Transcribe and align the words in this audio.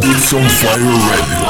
Beats 0.00 0.32
on 0.32 0.42
Fire 0.48 0.78
Radio. 0.78 1.48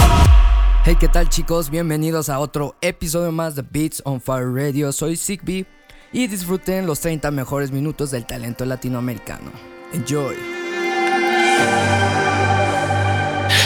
Hey, 0.84 0.96
¿qué 0.98 1.06
tal 1.08 1.28
chicos? 1.28 1.70
Bienvenidos 1.70 2.28
a 2.28 2.40
otro 2.40 2.74
episodio 2.80 3.30
más 3.30 3.54
de 3.54 3.62
Beats 3.62 4.02
on 4.04 4.20
Fire 4.20 4.52
Radio. 4.52 4.90
Soy 4.92 5.16
Sigby 5.16 5.66
y 6.12 6.26
disfruten 6.26 6.84
los 6.86 6.98
30 6.98 7.30
mejores 7.30 7.70
minutos 7.70 8.10
del 8.10 8.26
talento 8.26 8.64
latinoamericano. 8.64 9.52
Enjoy. 9.92 10.34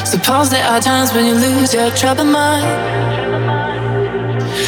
Suppose 0.05 0.51
there 0.51 0.65
are 0.65 0.81
times 0.81 1.15
when 1.15 1.27
you 1.27 1.35
lose 1.35 1.73
your 1.75 1.91
troubled 1.93 2.29
mind. 2.29 2.67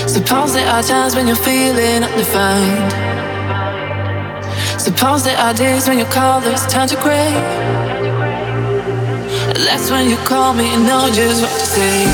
Suppose 0.09 0.55
there 0.55 0.69
are 0.69 0.83
times 0.83 1.14
when 1.14 1.27
you're 1.27 1.37
feeling 1.37 2.03
undefined. 2.03 2.92
Suppose 4.80 5.25
there 5.25 5.37
are 5.37 5.53
days 5.53 5.87
when 5.87 5.98
your 5.98 6.09
colors 6.09 6.67
turn 6.69 6.89
to 6.89 6.97
gray. 7.03 7.86
That's 9.65 9.91
when 9.91 10.10
you 10.10 10.16
call 10.19 10.52
me 10.52 10.74
and 10.74 10.84
know 10.87 11.09
just 11.10 11.41
what 11.41 11.51
to 11.51 11.66
say. 11.66 12.05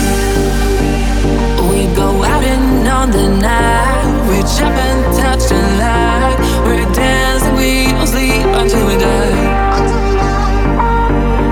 We 1.68 1.92
go 1.94 2.22
out 2.22 2.44
and 2.44 2.86
on 2.86 3.10
the 3.10 3.28
night. 3.28 4.30
Reach 4.30 4.62
up 4.62 4.70
and 4.70 5.02
touch 5.18 5.48
the 5.50 5.58
light. 5.82 6.38
We're 6.64 6.86
dancing, 6.94 7.56
we 7.56 7.90
don't 7.90 8.06
sleep 8.06 8.46
until 8.46 8.86
we 8.86 8.94
die. 8.94 9.42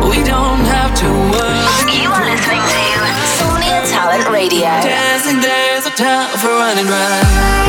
We 0.09 0.23
don't 0.23 0.63
have 0.71 0.95
to 1.03 1.09
worry. 1.35 2.01
You 2.03 2.11
are 2.11 2.25
listening 2.25 2.63
to 2.63 3.27
Somnia 3.35 3.83
Talent 3.91 4.31
Radio. 4.31 4.71
Dancing, 4.87 5.41
there's 5.41 5.87
no 5.87 5.91
time 5.91 6.39
for 6.39 6.49
running 6.49 6.87
right. 6.87 7.60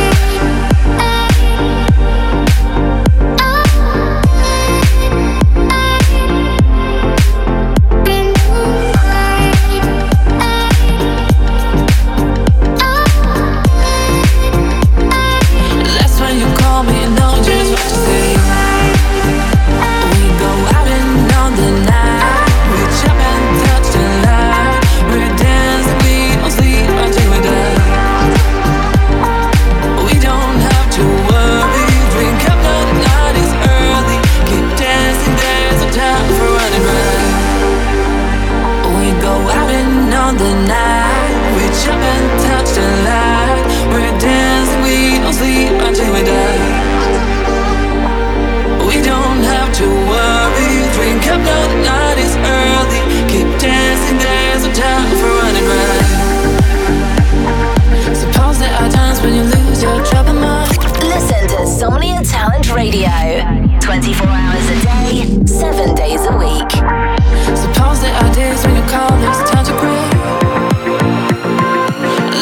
Call 68.91 69.09
them 69.09 69.31
it's 69.31 69.49
time 69.49 69.65
to 69.65 69.73
pray. 69.79 70.03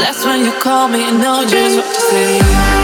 That's 0.01 0.25
when 0.25 0.44
you 0.44 0.51
call 0.59 0.88
me 0.88 1.07
and 1.07 1.19
know 1.19 1.45
just 1.47 1.78
what 1.78 1.94
to 1.94 2.01
say. 2.01 2.78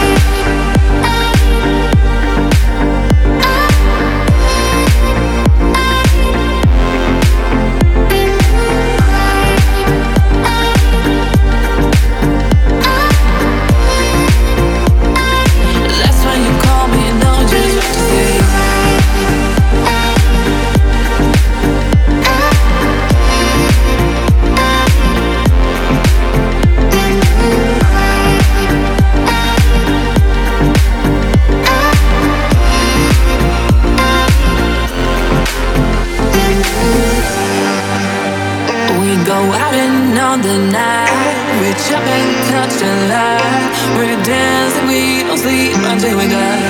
Go 39.26 39.34
out 39.34 39.74
and 39.74 40.16
on 40.16 40.40
the 40.40 40.56
night. 40.70 41.10
Reach 41.58 41.90
up 41.90 42.06
and 42.06 42.30
touch 42.46 42.78
the 42.78 42.92
light. 43.10 43.74
We're 43.98 44.22
dancing, 44.22 44.86
we 44.86 45.26
don't 45.26 45.36
sleep 45.36 45.74
until 45.82 46.16
we 46.16 46.30
die. 46.30 46.62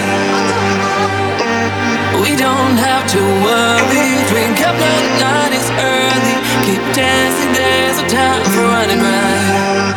We 2.25 2.33
don't 2.35 2.81
have 2.81 3.05
to 3.13 3.21
worry. 3.45 4.09
Drink 4.33 4.57
up, 4.65 4.73
the 4.73 4.95
night 5.21 5.53
is 5.53 5.69
early. 5.85 6.35
Keep 6.65 6.81
dancing, 6.97 7.53
there's 7.53 8.01
no 8.01 8.09
time 8.09 8.43
for 8.49 8.65
running 8.73 9.05
right. 9.05 9.93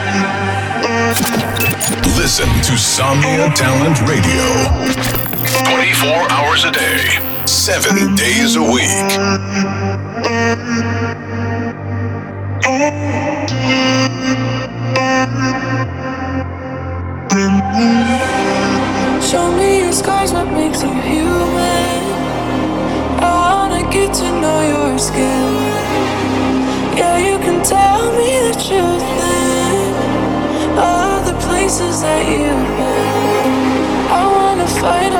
Listen 2.20 2.50
to 2.68 2.76
Somnia 2.76 3.56
Talent 3.56 4.04
Radio. 4.04 4.46
24 5.64 6.28
hours 6.30 6.66
a 6.66 6.72
day. 6.72 7.08
Seven 7.48 8.16
days 8.16 8.58
a 8.58 8.62
week. 8.62 9.00
Scars, 20.00 20.32
what 20.32 20.48
makes 20.54 20.82
you 20.82 20.94
human. 21.12 22.02
I 23.20 23.34
wanna 23.52 23.84
get 23.92 24.14
to 24.22 24.28
know 24.42 24.60
your 24.74 24.98
skin. 24.98 25.52
Yeah, 27.00 27.18
you 27.28 27.38
can 27.46 27.58
tell 27.76 28.04
me 28.20 28.30
the 28.48 28.56
truth 28.66 29.06
then. 29.22 29.92
All 30.88 31.20
the 31.30 31.36
places 31.48 32.02
that 32.06 32.24
you've 32.32 32.72
been. 32.80 33.54
I 34.20 34.24
wanna 34.36 34.68
fight 34.82 35.14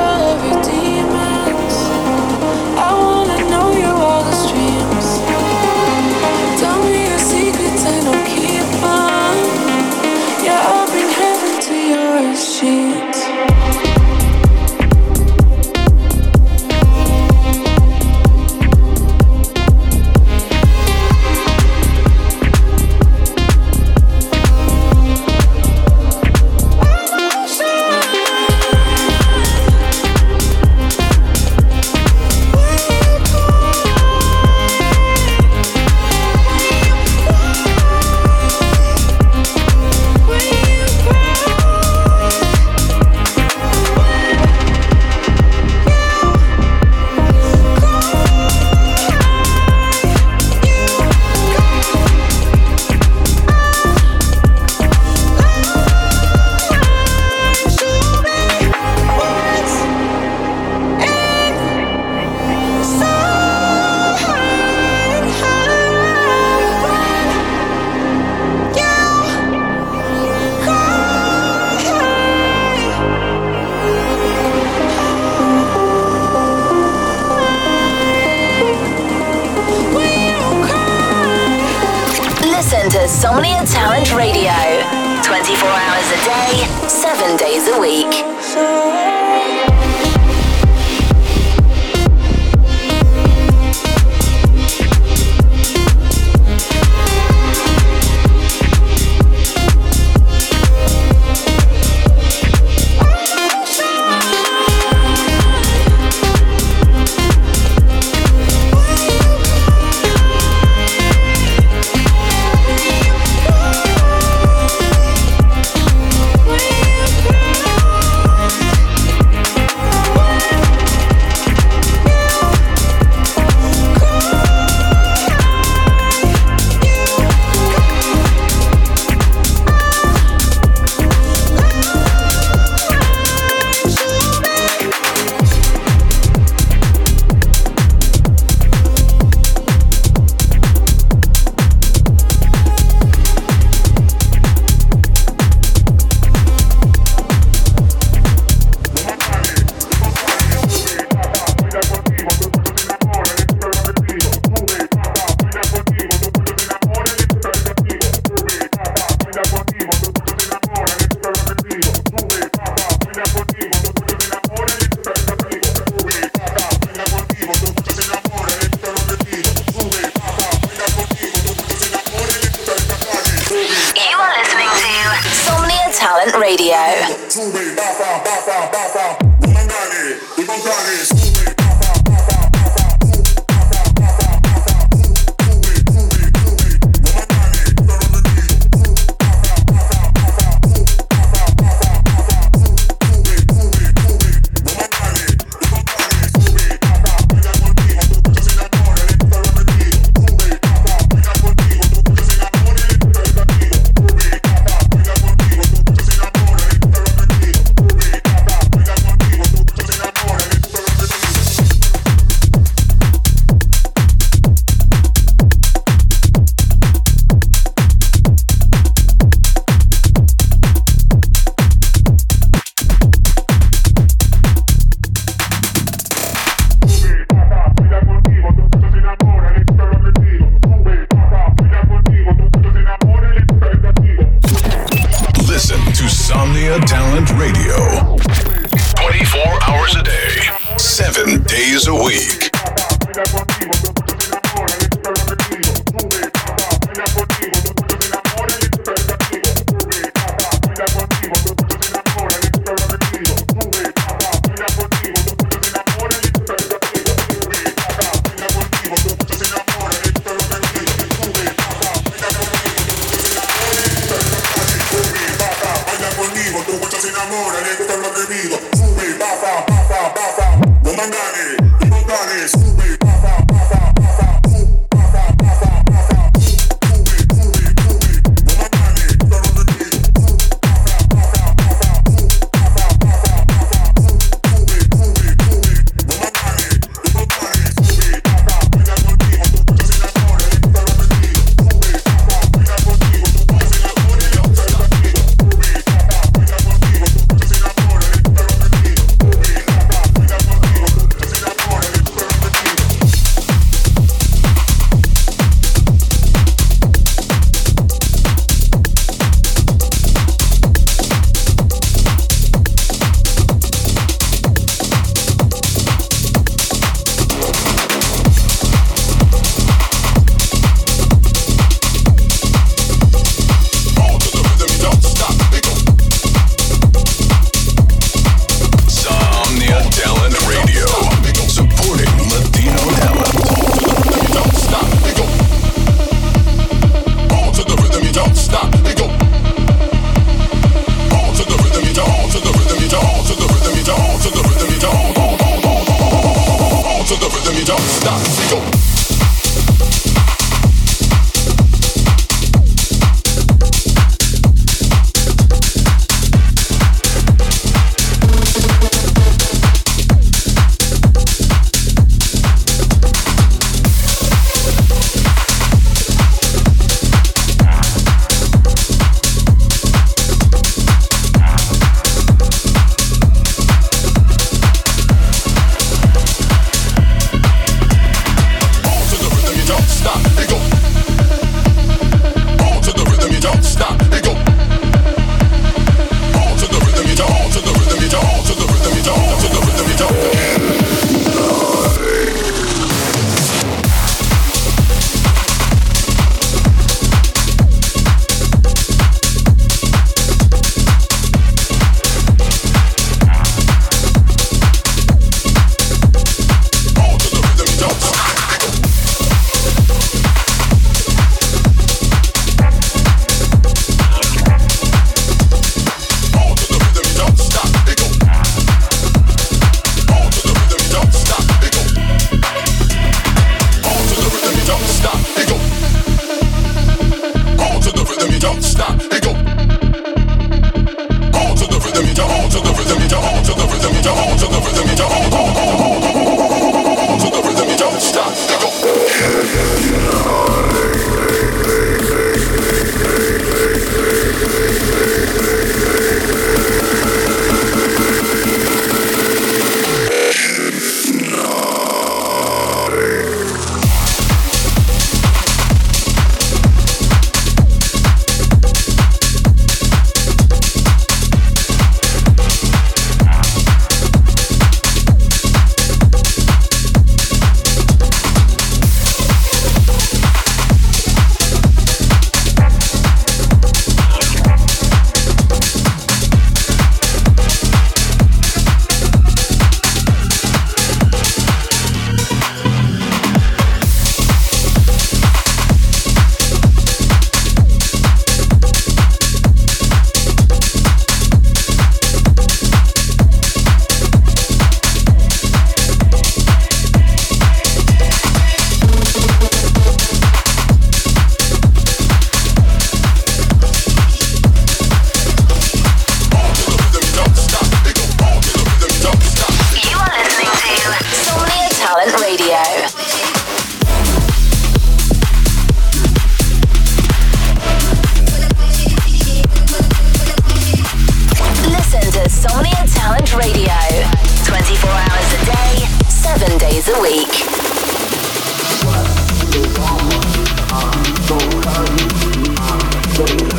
Baila 243.12 243.49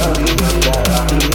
Arriba, 0.04 0.48
arriba, 0.48 1.06
arriba. 1.06 1.31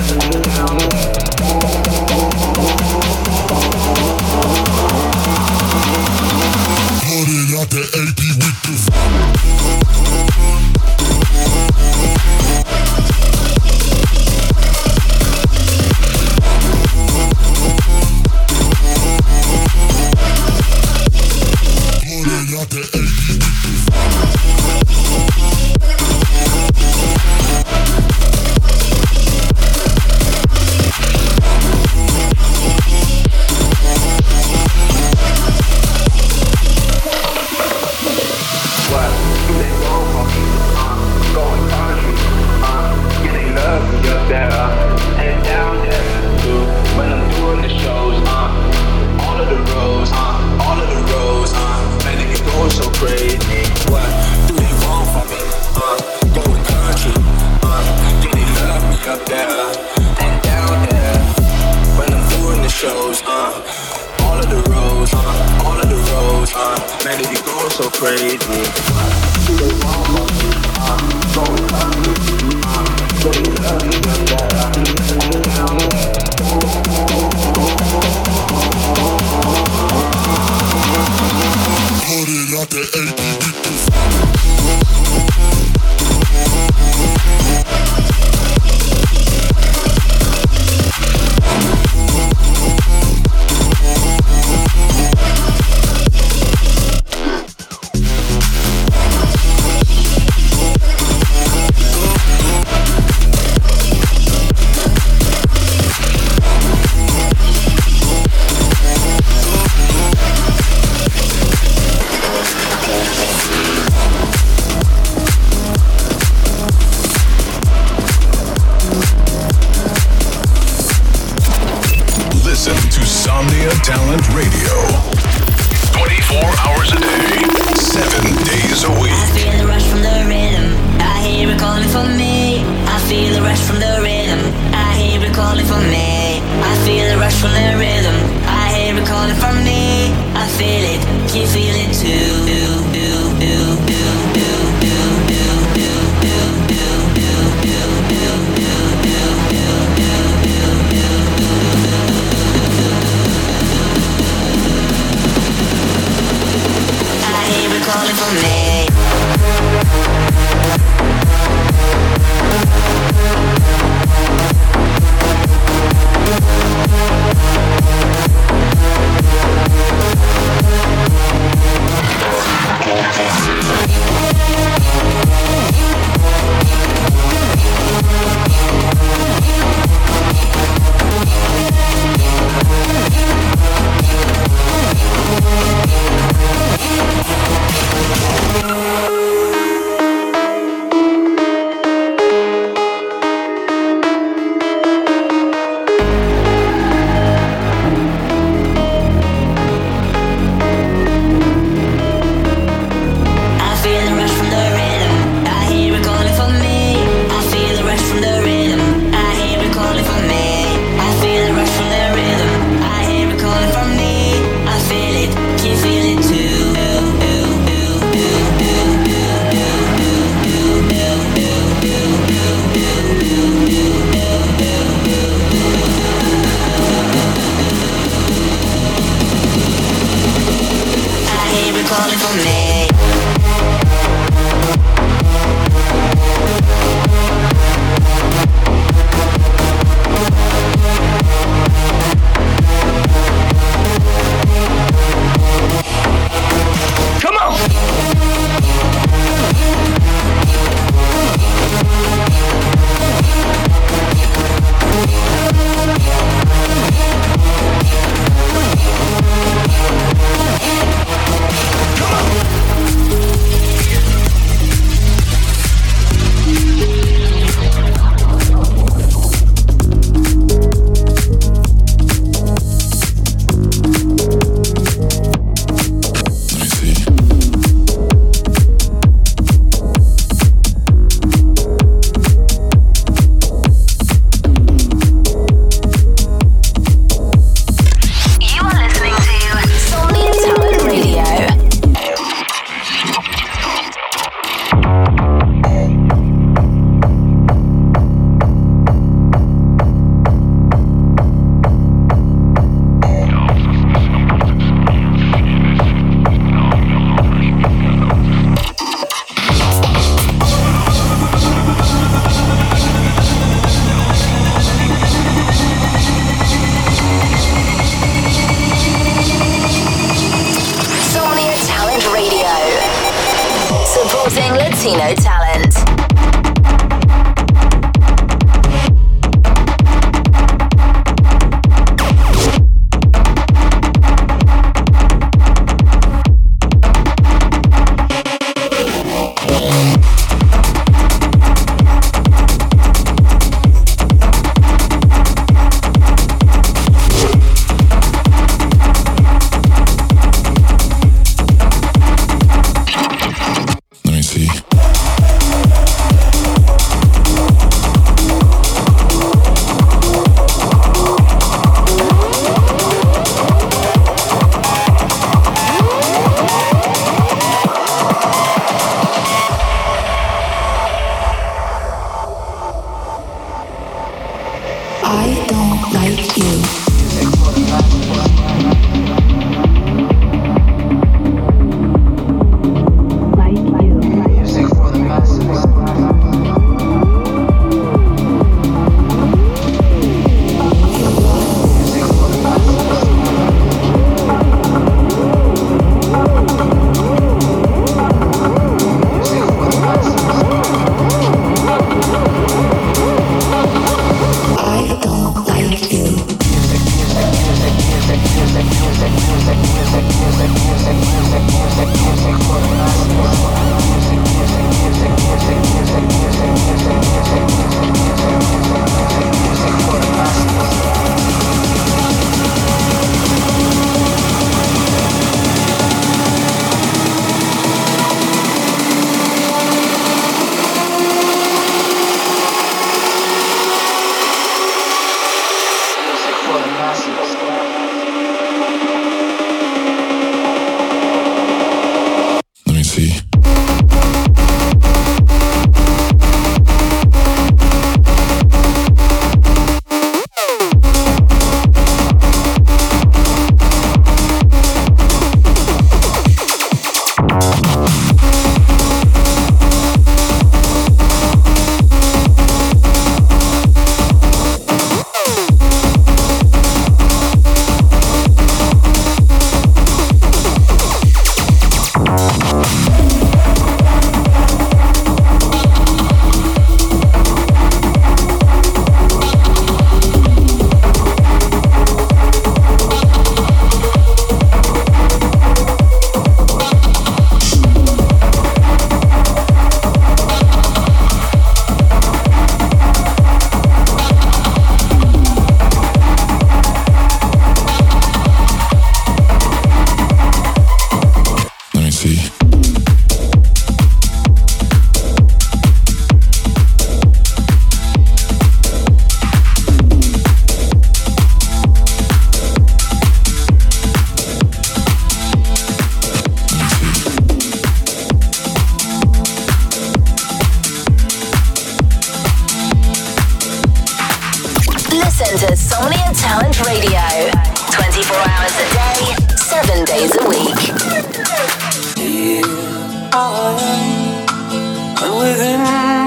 And 533.38 535.12
within 535.18 535.60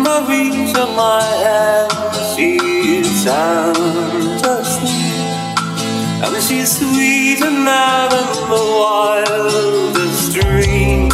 the 0.03 0.25
reach 0.27 0.75
of 0.75 0.89
my 0.95 1.21
hand, 1.21 1.91
she 2.35 2.57
is 2.97 3.23
sound 3.23 3.77
asleep. 4.45 5.19
And 6.23 6.43
she's 6.43 6.79
sweeter 6.79 7.51
now 7.51 8.09
than 8.09 8.27
the 8.53 8.63
wildest 8.81 10.33
dream 10.33 11.09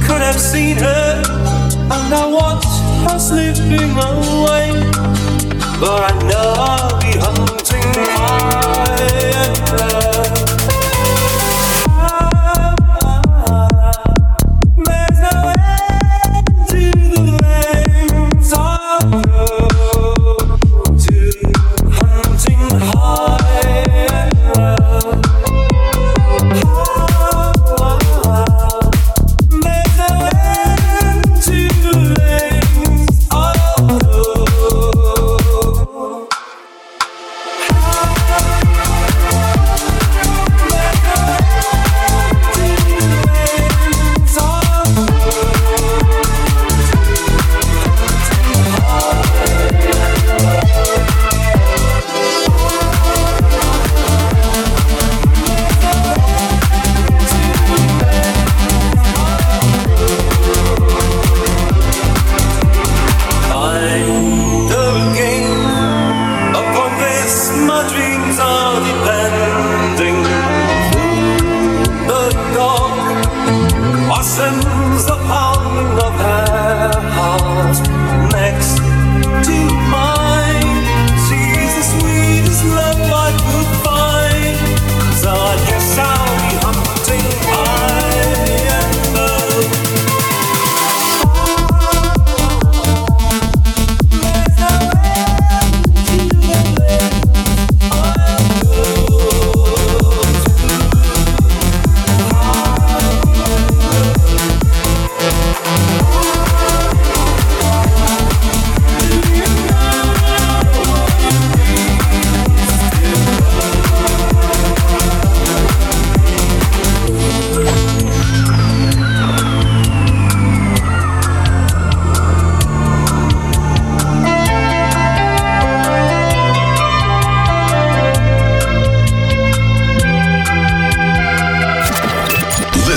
could 0.00 0.22
have 0.22 0.40
seen 0.40 0.76
her. 0.76 1.22
And 1.94 2.14
I 2.14 2.26
watch 2.26 2.64
her 3.10 3.18
slipping 3.18 3.96
away, 4.10 4.70
but 5.80 6.00
I 6.10 6.14
know 6.28 6.54
I'll 6.56 7.00
be 7.00 7.18
hunting 7.18 7.92
high 8.14 8.67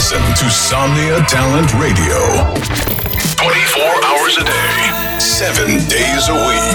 Listen 0.01 0.33
to 0.33 0.49
Somnia 0.49 1.23
Talent 1.27 1.71
Radio. 1.75 2.17
24 3.37 4.03
hours 4.03 4.35
a 4.37 4.43
day, 4.43 5.19
7 5.19 5.67
days 5.87 6.27
a 6.27 6.33
week. 6.33 6.73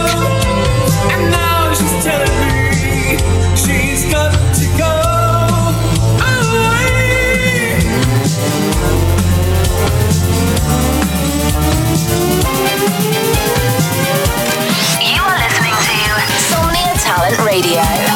And 1.11 1.33
now 1.33 1.75
she's 1.75 2.05
telling 2.05 2.31
me 2.39 3.19
she's 3.57 4.07
got 4.13 4.31
to 4.55 4.67
go 4.79 4.95
away. 6.23 6.87
You 15.03 15.21
are 15.21 15.39
listening 15.43 15.75
to 15.75 15.97
Somnia 16.47 16.95
Talent 17.03 17.39
Radio. 17.45 18.16